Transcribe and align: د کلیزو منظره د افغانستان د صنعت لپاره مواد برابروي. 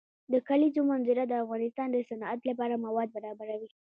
د 0.33 0.33
کلیزو 0.47 0.81
منظره 0.91 1.23
د 1.27 1.33
افغانستان 1.43 1.87
د 1.91 1.97
صنعت 2.09 2.39
لپاره 2.49 2.81
مواد 2.85 3.09
برابروي. 3.15 3.69